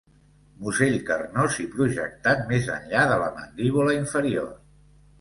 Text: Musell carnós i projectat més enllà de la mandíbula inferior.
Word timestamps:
Musell 0.63 0.97
carnós 1.09 1.59
i 1.65 1.67
projectat 1.77 2.43
més 2.55 2.73
enllà 2.79 3.07
de 3.15 3.23
la 3.27 3.31
mandíbula 3.39 3.99
inferior. 4.03 4.55